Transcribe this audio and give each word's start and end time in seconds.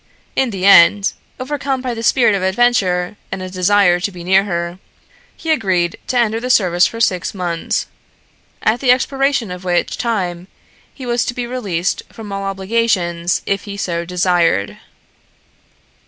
In 0.35 0.49
the 0.49 0.65
end, 0.65 1.13
overcome 1.39 1.79
by 1.79 1.93
the 1.93 2.01
spirit 2.01 2.33
of 2.33 2.41
adventure 2.41 3.17
and 3.31 3.43
a 3.43 3.51
desire 3.51 3.99
to 3.99 4.11
be 4.11 4.23
near 4.23 4.45
her, 4.45 4.79
he 5.37 5.51
agreed 5.51 5.95
to 6.07 6.17
enter 6.17 6.39
the 6.39 6.49
service 6.49 6.87
for 6.87 6.99
six 6.99 7.35
months, 7.35 7.85
at 8.63 8.79
the 8.79 8.89
expiration 8.89 9.51
of 9.51 9.63
which 9.63 9.99
time 9.99 10.47
he 10.91 11.05
was 11.05 11.23
to 11.25 11.35
be 11.35 11.45
released 11.45 12.01
from 12.11 12.31
all 12.31 12.45
obligations 12.45 13.43
if 13.45 13.65
he 13.65 13.77
so 13.77 14.03
desired. 14.03 14.79